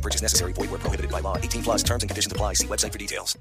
[0.00, 0.54] No purchase necessary.
[0.54, 1.36] Void where prohibited by law.
[1.36, 2.54] 18 plus terms and conditions apply.
[2.54, 3.38] See website for details.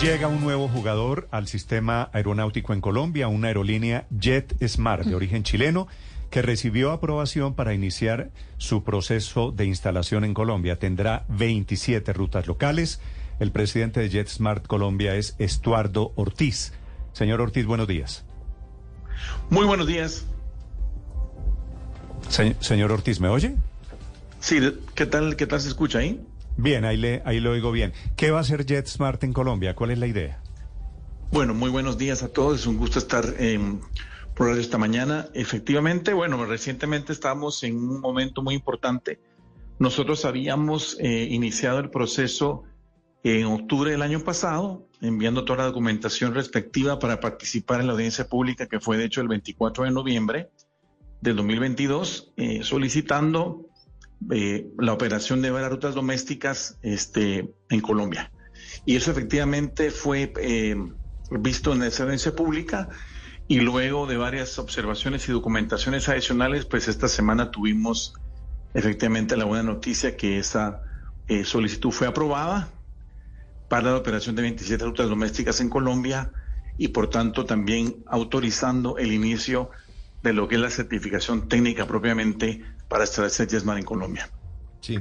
[0.00, 5.42] Llega un nuevo jugador al sistema aeronáutico en Colombia, una aerolínea Jet Smart de origen
[5.42, 5.88] chileno
[6.30, 10.78] que recibió aprobación para iniciar su proceso de instalación en Colombia.
[10.78, 13.00] Tendrá 27 rutas locales.
[13.40, 16.72] El presidente de JetSmart Colombia es Estuardo Ortiz.
[17.12, 18.24] Señor Ortiz, buenos días.
[19.50, 20.26] Muy buenos días.
[22.36, 23.56] Se- señor Ortiz, ¿me oye?
[24.40, 24.60] Sí,
[24.94, 26.20] ¿qué tal, qué tal se escucha ahí?
[26.58, 27.92] Bien, ahí le, ahí lo oigo bien.
[28.16, 29.74] ¿Qué va a hacer JetSmart en Colombia?
[29.74, 30.40] ¿Cuál es la idea?
[31.32, 32.60] Bueno, muy buenos días a todos.
[32.60, 33.80] Es un gusto estar en
[34.34, 35.28] por esta mañana.
[35.32, 39.18] Efectivamente, bueno, recientemente estábamos en un momento muy importante.
[39.78, 42.64] Nosotros habíamos eh, iniciado el proceso
[43.24, 48.28] en octubre del año pasado, enviando toda la documentación respectiva para participar en la audiencia
[48.28, 50.50] pública que fue de hecho el 24 de noviembre
[51.30, 53.66] del 2022, eh, solicitando
[54.30, 58.30] eh, la operación de varias rutas domésticas este, en Colombia.
[58.84, 60.76] Y eso efectivamente fue eh,
[61.30, 62.88] visto en esa audiencia pública
[63.48, 68.14] y luego de varias observaciones y documentaciones adicionales, pues esta semana tuvimos
[68.74, 70.82] efectivamente la buena noticia que esa
[71.28, 72.68] eh, solicitud fue aprobada
[73.68, 76.30] para la operación de 27 rutas domésticas en Colombia
[76.78, 79.85] y por tanto también autorizando el inicio de
[80.22, 84.28] lo que es la certificación técnica propiamente para establecer JetSmart en Colombia.
[84.80, 84.98] Sí.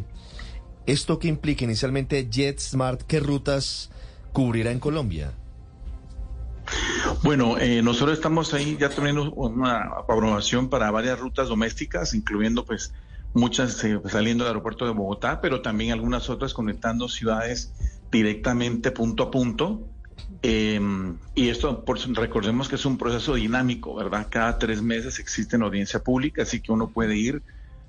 [0.86, 3.02] ¿Esto qué implica inicialmente JetSmart?
[3.04, 3.90] ¿Qué rutas
[4.34, 5.34] cubrirá en Colombia?
[7.24, 12.94] Bueno, eh, nosotros estamos ahí ya teniendo una aprobación para varias rutas domésticas, incluyendo pues
[13.34, 17.74] muchas eh, saliendo del aeropuerto de Bogotá, pero también algunas otras conectando ciudades
[18.12, 19.88] directamente punto a punto.
[20.42, 20.80] Eh,
[21.34, 24.28] y esto, por, recordemos que es un proceso dinámico, ¿verdad?
[24.30, 27.44] Cada tres meses existe una audiencia pública, así que uno puede ir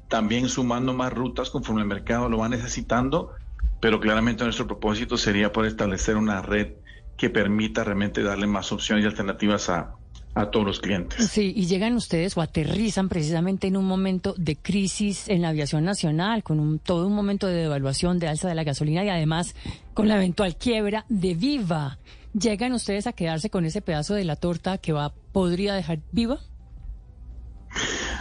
[0.09, 3.33] también sumando más rutas conforme el mercado lo va necesitando,
[3.81, 6.75] pero claramente nuestro propósito sería poder establecer una red
[7.17, 9.96] que permita realmente darle más opciones y alternativas a,
[10.37, 11.31] a todos los clientes.
[11.31, 15.83] Sí, y llegan ustedes o aterrizan precisamente en un momento de crisis en la aviación
[15.85, 19.57] nacional, con un, todo un momento de devaluación, de alza de la gasolina y además
[19.95, 21.99] con la eventual quiebra de Viva.
[22.39, 26.39] ¿Llegan ustedes a quedarse con ese pedazo de la torta que va podría dejar Viva?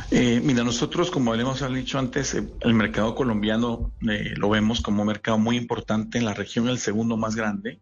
[0.09, 5.01] Eh, mira, nosotros, como habíamos dicho antes, eh, el mercado colombiano eh, lo vemos como
[5.01, 7.81] un mercado muy importante en la región, el segundo más grande.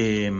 [0.00, 0.30] Eh,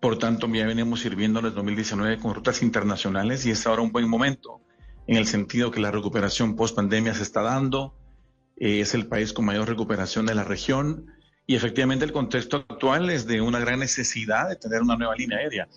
[0.00, 3.92] por tanto, ya venimos sirviendo en el 2019 con rutas internacionales y es ahora un
[3.92, 4.60] buen momento
[5.06, 7.94] en el sentido que la recuperación post pandemia se está dando.
[8.56, 11.06] eh, es el país con mayor recuperación de la región
[11.46, 15.38] y efectivamente el contexto actual es de una gran necesidad de tener una nueva línea
[15.38, 15.68] aérea.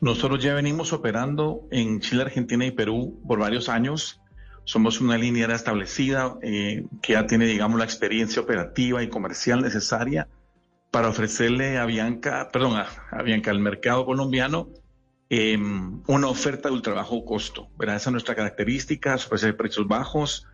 [0.00, 4.20] Nosotros ya venimos operando en Chile, Argentina y Perú por varios años.
[4.62, 9.62] Somos una línea aérea establecida eh, que ya tiene, digamos, la experiencia operativa y comercial
[9.62, 10.28] necesaria
[10.96, 14.70] para ofrecerle a Bianca, perdón, a, a Bianca, al mercado colombiano,
[15.28, 17.68] eh, una oferta de ultra bajo costo.
[17.76, 17.96] ¿verdad?
[17.96, 20.46] Esa es nuestra característica, ofrecer precios bajos,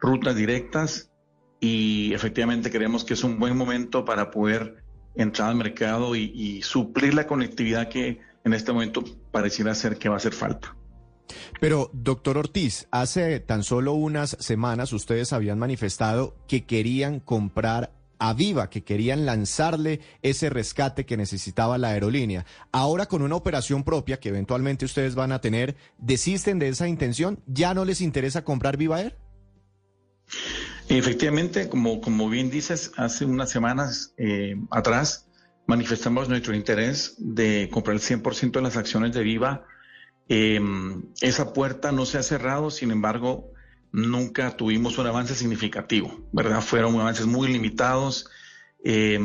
[0.00, 1.12] rutas directas
[1.60, 4.82] y efectivamente creemos que es un buen momento para poder
[5.16, 10.08] entrar al mercado y, y suplir la conectividad que en este momento pareciera ser que
[10.08, 10.74] va a hacer falta.
[11.60, 18.34] Pero, doctor Ortiz, hace tan solo unas semanas ustedes habían manifestado que querían comprar a
[18.34, 22.44] Viva, que querían lanzarle ese rescate que necesitaba la aerolínea.
[22.70, 27.42] Ahora con una operación propia que eventualmente ustedes van a tener, ¿desisten de esa intención?
[27.46, 29.16] ¿Ya no les interesa comprar Viva Air?
[30.88, 35.26] Efectivamente, como, como bien dices, hace unas semanas eh, atrás
[35.66, 39.64] manifestamos nuestro interés de comprar el 100% de las acciones de Viva.
[40.28, 40.60] Eh,
[41.22, 43.49] esa puerta no se ha cerrado, sin embargo,
[43.92, 46.60] nunca tuvimos un avance significativo, ¿verdad?
[46.60, 48.28] Fueron avances muy limitados.
[48.84, 49.20] Eh,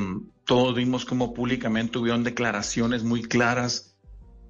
[0.46, 3.96] todos vimos como públicamente hubieron declaraciones muy claras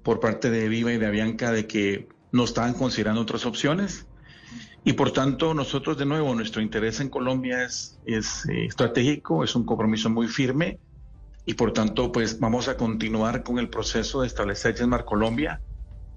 [0.02, 4.06] por parte de Viva y de Avianca de que no estaban considerando otras opciones.
[4.84, 9.56] Y por tanto, nosotros de nuevo, nuestro interés en Colombia es, es eh, estratégico, es
[9.56, 10.78] un compromiso muy firme
[11.48, 15.60] y por tanto, pues vamos a continuar con el proceso de establecer JetSmart Colombia.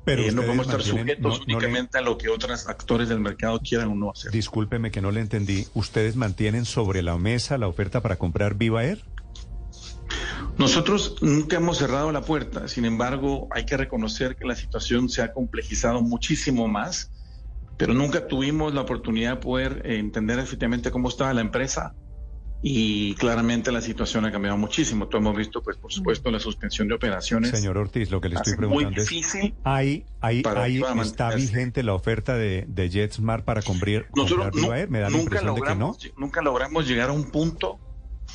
[0.09, 3.09] Pero Eh, no podemos estar sujetos no- no le- únicamente a lo que otros actores
[3.09, 4.31] del mercado quieran o no hacer.
[4.31, 5.67] Discúlpeme que no le entendí.
[5.75, 9.03] ¿Ustedes mantienen sobre la mesa la oferta para comprar Viva Air?
[10.57, 15.21] Nosotros nunca hemos cerrado la puerta, sin embargo, hay que reconocer que la situación se
[15.21, 17.11] ha complejizado muchísimo más,
[17.77, 21.93] pero nunca tuvimos la oportunidad de poder eh, entender efectivamente cómo estaba la empresa
[22.61, 25.07] y claramente la situación ha cambiado muchísimo.
[25.07, 27.51] Todos hemos visto, pues, por supuesto, la suspensión de operaciones.
[27.51, 31.33] Señor Ortiz, lo que le estoy Hace muy preguntando es, difícil ¿hay, hay, hay- ¿está
[31.35, 34.53] vigente la oferta de, de JetSmart para comprar, Nosotros?
[34.89, 35.75] Me da la nunca, impresión de que no.
[35.75, 37.79] logramos, nunca logramos llegar a un punto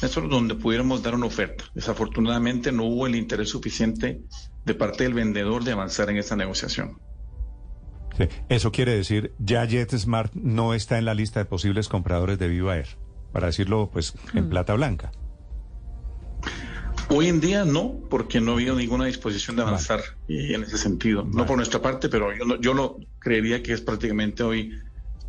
[0.03, 1.65] eso, donde pudiéramos dar una oferta.
[1.75, 4.21] Desafortunadamente no hubo el interés suficiente
[4.65, 6.99] de parte del vendedor de avanzar en esta negociación.
[8.17, 12.49] Sí, Eso quiere decir, ya JetSmart no está en la lista de posibles compradores de
[12.49, 12.87] Viva Air,
[13.35, 15.13] para decirlo pues en plata blanca.
[17.11, 20.79] Hoy en día no, porque no ha habido ninguna disposición de avanzar eh, en ese
[20.79, 21.23] sentido.
[21.25, 21.37] Vale.
[21.37, 24.73] No por nuestra parte, pero yo, no- yo lo creería que es prácticamente hoy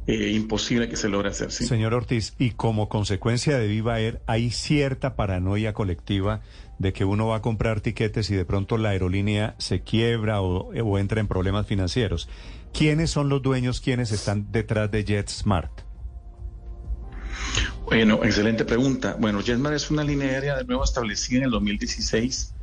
[0.07, 1.51] eh, imposible que se logre hacer.
[1.51, 1.65] ¿sí?
[1.65, 6.41] Señor Ortiz, y como consecuencia de Viva Air, hay cierta paranoia colectiva
[6.77, 10.69] de que uno va a comprar tiquetes y de pronto la aerolínea se quiebra o,
[10.73, 12.29] o entra en problemas financieros.
[12.71, 15.71] ¿Quiénes son los dueños, quiénes están detrás de JetSmart?
[17.85, 19.15] Bueno, excelente pregunta.
[19.19, 22.55] Bueno, JetSmart es una línea aérea de nuevo establecida en el 2016.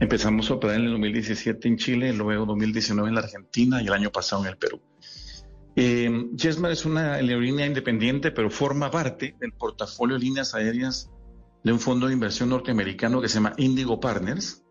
[0.00, 3.92] Empezamos a operar en el 2017 en Chile, luego 2019 en la Argentina y el
[3.92, 4.80] año pasado en el Perú.
[5.76, 6.10] Eh,
[6.42, 11.10] es una aerolínea independiente, pero forma parte del portafolio de líneas aéreas
[11.62, 14.64] de un fondo de inversión norteamericano que se llama Indigo Partners.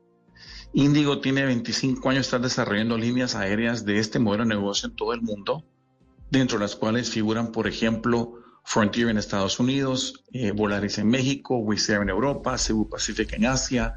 [0.74, 5.14] Indigo tiene 25 años, está desarrollando líneas aéreas de este modelo de negocio en todo
[5.14, 5.64] el mundo,
[6.32, 11.58] dentro de las cuales figuran, por ejemplo, Frontier en Estados Unidos, eh, Volaris en México,
[11.58, 13.96] Wizz Air en Europa, Cebu Pacific en Asia,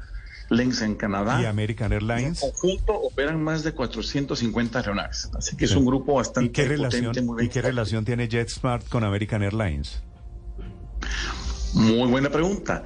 [0.49, 1.41] Lynx en Canadá.
[1.41, 2.39] ¿Y American En Airlines?
[2.39, 6.75] conjunto operan más de 450 aeronaves, así que es un grupo ¿Y bastante qué, potente,
[6.99, 10.03] relación, muy ¿Y bien qué relación tiene JetSmart con American Airlines?
[11.73, 12.83] Muy buena pregunta.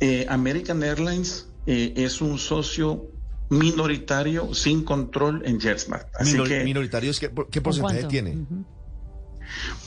[0.00, 3.06] Eh, American Airlines eh, es un socio
[3.50, 6.08] minoritario sin control en JetSmart.
[6.16, 8.08] Así Minor- que, minoritarios, ¿qué, por- qué ¿Con porcentaje cuánto?
[8.08, 8.30] tiene?
[8.36, 8.64] Ujú.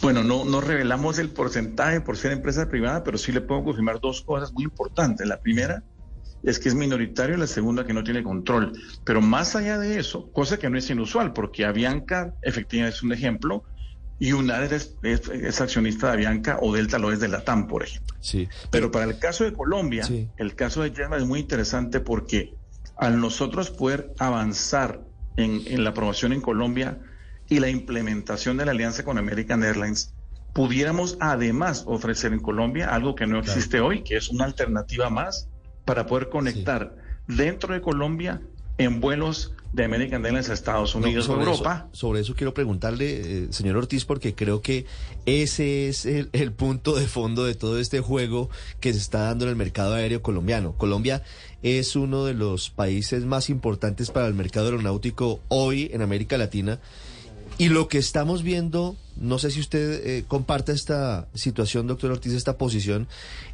[0.01, 3.99] Bueno, no, no revelamos el porcentaje por ser empresa privada, pero sí le puedo confirmar
[3.99, 5.27] dos cosas muy importantes.
[5.27, 5.83] La primera
[6.43, 8.73] es que es minoritario y la segunda que no tiene control.
[9.03, 13.11] Pero más allá de eso, cosa que no es inusual, porque Avianca efectivamente es un
[13.13, 13.63] ejemplo,
[14.19, 17.83] y United es, es- es accionista de Avianca o Delta lo es de Latam, por
[17.83, 18.15] ejemplo.
[18.19, 18.47] Sí.
[18.71, 20.27] Pero para el caso de Colombia, Sí.
[20.37, 22.53] el caso de Yerma es muy interesante porque
[22.97, 25.01] al nosotros poder avanzar
[25.35, 26.97] en, en la aprobación en Colombia
[27.49, 30.13] y la implementación de la alianza con American Airlines,
[30.53, 35.47] pudiéramos además ofrecer en Colombia algo que no existe hoy, que es una alternativa más
[35.85, 36.95] para poder conectar
[37.27, 38.41] dentro de Colombia
[38.77, 41.87] en vuelos de American Airlines a Estados No, Unidos o sobre Europa.
[41.91, 44.85] Eso, sobre eso quiero preguntarle, eh, señor Ortiz, porque creo que
[45.25, 49.45] ese es el, el punto de fondo de todo este juego que se está dando
[49.45, 50.73] en el mercado aéreo colombiano.
[50.73, 51.23] Colombia
[51.63, 56.79] es uno de los países más importantes para el mercado aeronáutico hoy en América Latina.
[57.59, 62.33] Y lo que estamos viendo, no sé si usted eh, comparte esta situación, doctor Ortiz,
[62.33, 63.07] esta posición,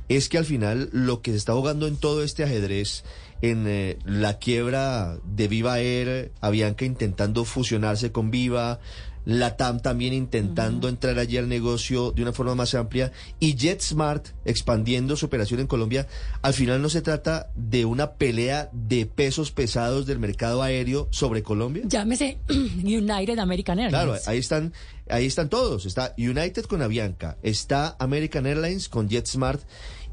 [0.10, 3.06] es que al final lo que se está jugando en todo este ajedrez,
[3.42, 8.82] en eh, la quiebra de Viva Air, Avianca intentando fusionarse con Viva,
[9.26, 15.16] Latam también intentando entrar allí al negocio de una forma más amplia y JetSmart expandiendo
[15.16, 16.08] su operación en Colombia,
[16.42, 21.44] al final no se trata de una pelea de pesos pesados del mercado aéreo sobre
[21.44, 21.84] Colombia.
[21.86, 24.04] Llámese United American Airlines.
[24.04, 24.74] Claro, ahí están,
[25.10, 25.86] ahí están todos.
[25.86, 29.62] Está United con Avianca, está American Airlines con JetSmart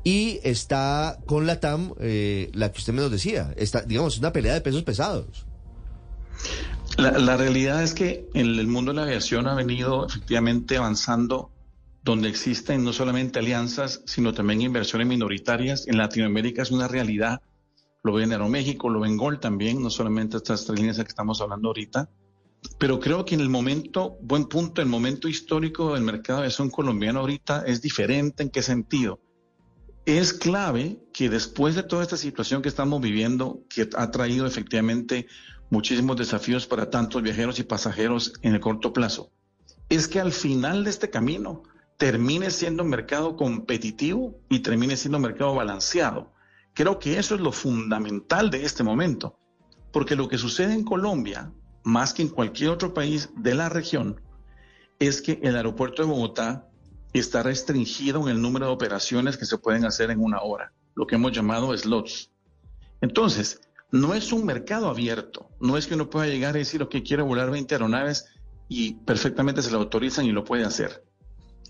[0.05, 3.52] y está con Latam, eh, la que usted me nos decía.
[3.57, 5.47] Está, digamos, una pelea de pesos pesados.
[7.00, 11.50] La, realidad es que en el mundo de la aviación ha venido efectivamente avanzando
[12.02, 15.88] donde existen no solamente alianzas, sino también inversiones minoritarias.
[15.88, 17.40] En Latinoamérica es una realidad.
[18.02, 21.04] Lo ve en Aeroméxico, lo ve en Gol también, no solamente estas tres líneas que
[21.04, 22.11] estamos hablando ahorita.
[22.78, 26.69] Pero creo que en el momento, buen punto, el momento histórico del mercado de aviación
[26.69, 28.42] colombiano ahorita es diferente.
[28.42, 29.21] ¿En qué sentido?
[30.04, 35.28] Es clave que después de toda esta situación que estamos viviendo, que ha traído efectivamente
[35.71, 39.31] muchísimos desafíos para tantos viajeros y pasajeros en el corto plazo,
[39.89, 41.62] es que al final de este camino
[41.97, 46.33] termine siendo un mercado competitivo y termine siendo un mercado balanceado.
[46.75, 49.39] Creo que eso es lo fundamental de este momento,
[49.93, 51.53] porque lo que sucede en Colombia,
[51.85, 54.21] más que en cualquier otro país de la región,
[54.99, 56.69] es que el aeropuerto de Bogotá
[57.12, 61.07] está restringido en el número de operaciones que se pueden hacer en una hora, lo
[61.07, 62.31] que hemos llamado slots.
[63.00, 63.61] Entonces,
[63.92, 65.50] no es un mercado abierto.
[65.61, 68.26] No es que uno pueda llegar y decir, que quiero volar 20 aeronaves
[68.68, 71.04] y perfectamente se lo autorizan y lo puede hacer.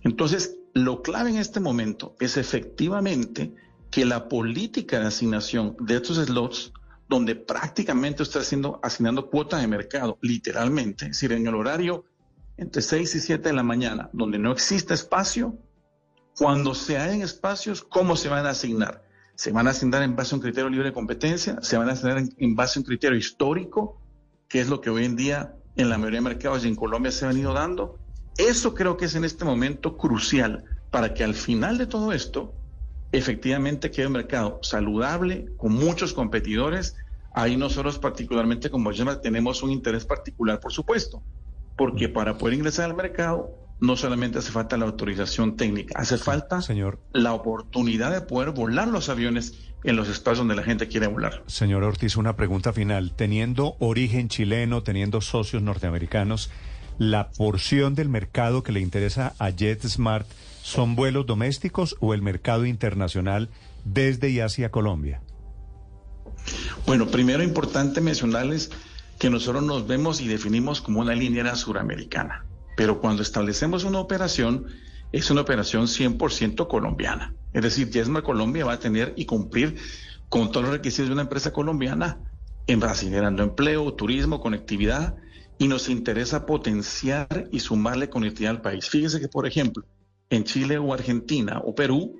[0.02, 3.54] Entonces, lo clave en este momento es efectivamente
[3.90, 6.72] que la política de asignación de estos slots,
[7.08, 12.04] donde prácticamente está haciendo, asignando cuotas de mercado, literalmente, es decir, en el horario
[12.56, 15.58] entre 6 y 7 de la mañana, donde no existe espacio,
[16.36, 19.02] cuando se hayan espacios, ¿cómo se van a asignar?
[19.40, 21.56] ¿Se van a asignar en base a un criterio libre de competencia?
[21.62, 23.98] ¿Se van a asignar en, base a un criterio histórico?
[24.48, 27.10] que es lo que hoy en día en la mayoría de mercados y en Colombia
[27.10, 27.98] se ha venido dando?
[28.36, 32.52] Eso creo que es en este momento crucial para que al final de todo esto
[33.12, 36.96] efectivamente quede un mercado saludable, con muchos competidores.
[37.32, 41.22] Ahí nosotros particularmente como Gemma tenemos un interés particular, por supuesto,
[41.78, 46.62] porque para poder ingresar al mercado no solamente hace falta la autorización técnica, hace falta
[46.62, 46.98] señor.
[47.12, 51.42] la oportunidad de poder volar los aviones en los espacios donde la gente quiere volar.
[51.46, 53.12] Señor Ortiz, una pregunta final.
[53.16, 56.50] Teniendo origen chileno, teniendo socios norteamericanos,
[56.98, 60.26] ¿la porción del mercado que le interesa a JetSmart
[60.62, 63.48] son vuelos domésticos o el mercado internacional
[63.84, 65.22] desde y hacia Colombia?
[66.86, 68.70] Bueno, primero importante mencionarles
[69.18, 72.44] que nosotros nos vemos y definimos como una línea suramericana,
[72.80, 74.64] pero cuando establecemos una operación,
[75.12, 77.34] es una operación 100% colombiana.
[77.52, 79.76] Es decir, JetSmart Colombia va a tener y cumplir
[80.30, 82.20] con todos los requisitos de una empresa colombiana
[82.66, 85.14] en generando empleo, turismo, conectividad,
[85.58, 88.88] y nos interesa potenciar y sumarle conectividad al país.
[88.88, 89.84] Fíjense que, por ejemplo,
[90.30, 92.16] en Chile o Argentina o Perú,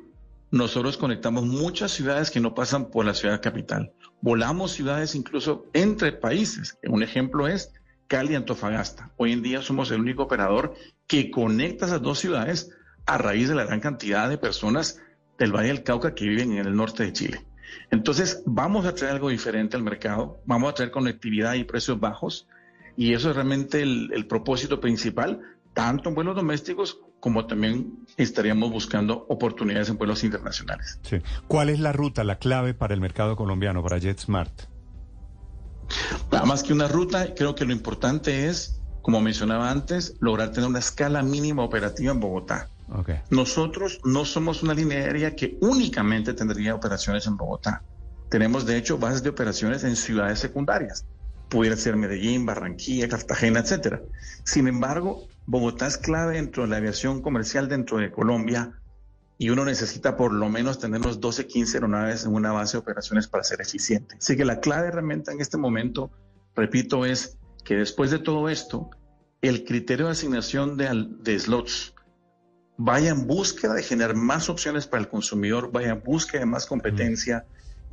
[0.50, 3.94] nosotros conectamos muchas ciudades que no pasan por la ciudad capital.
[4.20, 6.76] Volamos ciudades incluso entre países.
[6.86, 7.72] Un ejemplo es
[8.10, 9.12] Cali y Antofagasta.
[9.18, 10.74] Hoy en día somos el único operador
[11.06, 12.72] que conecta esas dos ciudades
[13.06, 15.00] a raíz de la gran cantidad de personas
[15.38, 17.46] del Valle del Cauca que viven en el norte de Chile.
[17.92, 22.48] Entonces, vamos a traer algo diferente al mercado, vamos a traer conectividad y precios bajos,
[22.96, 25.40] y eso es realmente el, propósito principal,
[25.72, 30.98] tanto en vuelos domésticos como también estaríamos buscando oportunidades en vuelos internacionales.
[31.46, 34.79] ¿Cuál es la ruta, la clave para el mercado colombiano, para JetSmart?
[36.46, 40.78] Más que una ruta, creo que lo importante es, como mencionaba antes, lograr tener una
[40.78, 42.68] escala mínima operativa en Bogotá.
[43.30, 47.82] Nosotros no somos una línea aérea que únicamente tendría operaciones en Bogotá.
[48.28, 51.04] Tenemos, de hecho, bases de operaciones en ciudades secundarias.
[51.48, 54.02] Pudiera ser Medellín, Barranquilla, Cartagena, etcétera.
[54.44, 58.79] Sin embargo, Bogotá es clave dentro de la aviación comercial dentro de Colombia
[59.40, 62.80] y uno necesita por lo menos tener unos 12, 15 aeronaves en una base de
[62.80, 64.16] operaciones para ser eficiente.
[64.18, 66.10] Así que la clave realmente en este momento,
[66.54, 68.90] repito, es que después de todo esto,
[69.40, 71.94] el criterio de asignación de, de slots
[72.76, 76.66] vaya en búsqueda de generar más opciones para el consumidor, vaya en búsqueda de más
[76.66, 77.46] competencia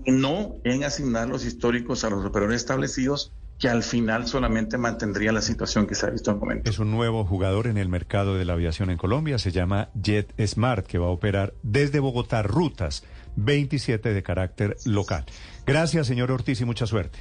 [0.04, 5.32] y no en asignar los históricos a los operadores establecidos que al final solamente mantendría
[5.32, 6.70] la situación que se ha visto en el momento.
[6.70, 10.34] Es un nuevo jugador en el mercado de la aviación en Colombia, se llama Jet
[10.46, 13.04] Smart, que va a operar desde Bogotá rutas
[13.36, 15.26] 27 de carácter local.
[15.66, 17.20] Gracias, señor Ortiz, y mucha suerte.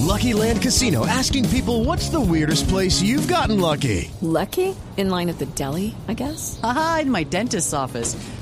[0.00, 4.10] Lucky Land Casino, asking people what's the weirdest place you've gotten lucky.
[4.20, 4.74] Lucky?
[4.96, 6.60] In line at the deli, I guess.
[6.62, 8.14] Aha, in my dentist's office.